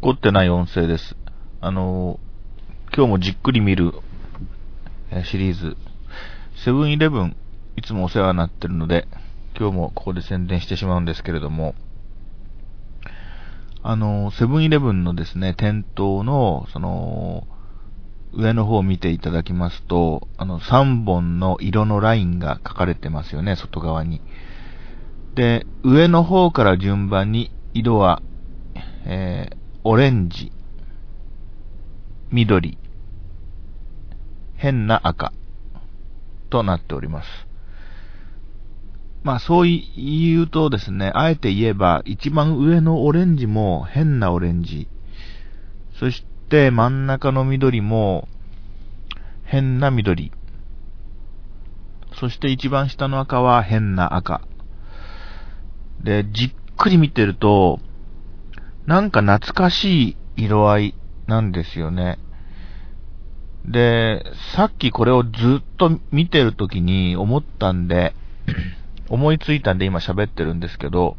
[0.00, 1.16] 凝ってない音声です。
[1.60, 2.20] あの、
[2.94, 3.92] 今日もじっくり見る
[5.10, 5.76] えーシリーズ、
[6.64, 7.36] セブンイレブン、
[7.76, 9.08] いつもお世話になってるので、
[9.58, 11.74] 今日もここで宣伝してしまうんですけれども、
[13.82, 17.48] あの、セブンイレブンのですね、店頭の、その、
[18.32, 24.20] 上の方を見ていただきますと、あの、3本の色のラインが書かれてますよね、外側に。
[25.34, 28.22] で、上の方から順番に色は、
[29.06, 30.50] えー、オレンジ、
[32.30, 32.78] 緑、
[34.56, 35.32] 変な赤
[36.50, 37.28] となっております。
[39.22, 44.88] まあそう言うとですね、あえて言えば一番上のオレンジも変なオレンジ、
[45.98, 48.26] そして真ん中の緑も
[49.44, 50.32] 変な緑、
[52.18, 54.42] そして一番下の赤は変な赤。
[56.02, 57.78] で、じっくり見てると、
[58.88, 60.94] なんか懐かしい色合い
[61.26, 62.18] なんですよね。
[63.66, 64.24] で、
[64.56, 68.14] さっきこれをずっと見てるときに思ったんで、
[69.10, 71.18] 思いついたんで今喋ってるんですけど、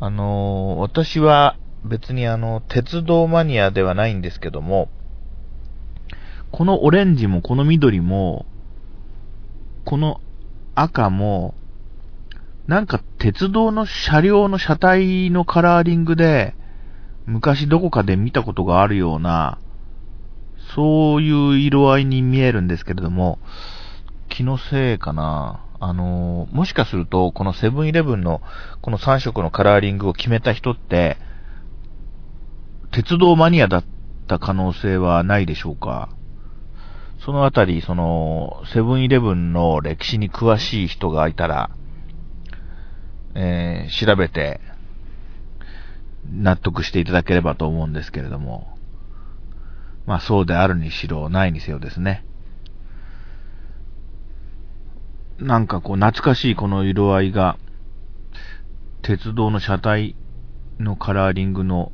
[0.00, 4.88] あのー私は別にあの、鉄道マニアではないんですけども、
[6.50, 8.46] このオレンジもこの緑も、
[9.84, 10.22] この
[10.74, 11.54] 赤も、
[12.66, 16.54] なんか鉄道の車両の車体のカラーリングで、
[17.24, 19.58] 昔どこかで見たことがあるような、
[20.74, 23.38] そういう色合いに見えるんですけれども、
[24.28, 25.62] 気のせいかな。
[25.78, 28.40] あの、もしかすると、このセブンイレブンの
[28.80, 31.18] この3色のカラーリングを決めた人って、
[32.90, 33.84] 鉄道マニアだっ
[34.26, 36.08] た可能性はないでしょうか。
[37.24, 41.70] そのあたり、その、セブンイレブンの歴史に詳しい人がいたら、
[43.38, 44.60] えー調べて、
[46.32, 48.66] 納得していただければと思うんですけれども。
[50.06, 52.24] まあそうであるにしろ、ないにせよですね。
[55.38, 57.58] なんかこう懐かしいこの色合いが、
[59.02, 60.16] 鉄道の車体
[60.78, 61.92] のカラーリングの、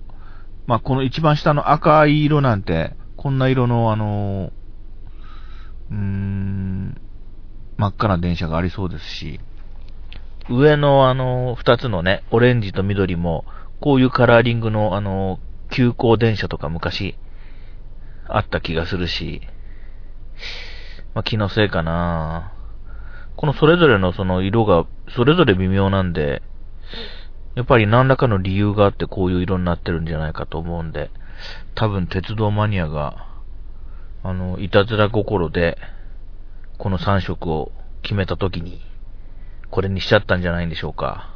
[0.67, 4.53] まあこの一番下の赤い色なんて、こんな色のあの、
[5.91, 7.00] うーん、
[7.77, 9.41] 真っ赤な電車がありそうですし、
[10.49, 13.45] 上のあの、二つのね、オレンジと緑も、
[13.81, 15.39] こういうカラーリングのあの、
[15.71, 17.17] 急行電車とか昔、
[18.29, 19.43] あった気がするし、
[21.15, 22.55] まあ、気のせいかな。
[23.37, 26.43] このそれぞれのその色が、それぞれ微妙なんで、
[27.55, 31.11] やっぱり何らかの理由があってこういう色になってるんじゃないかと思うんで、
[31.75, 33.27] 多分鉄道マニアが、
[34.23, 35.77] あの、いたずら心で、
[36.79, 37.73] この3色を
[38.03, 38.81] 決めた時に、
[39.72, 41.31] これにしちゃったんじゃないんでしょうか。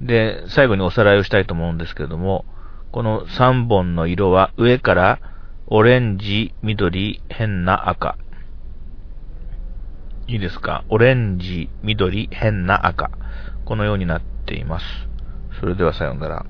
[0.00, 2.46] で、最後におさらいをしたいと思うんですけれども、
[2.92, 5.18] この3本の色は上から
[5.66, 8.16] オレンジ、緑、変な赤。
[10.28, 10.84] いいですか？
[10.88, 13.10] オレンジ、緑、変な赤。
[13.64, 14.86] このようになっています。
[15.58, 16.46] それではさようなら。